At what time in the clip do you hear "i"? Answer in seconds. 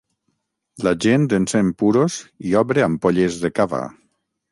2.53-2.57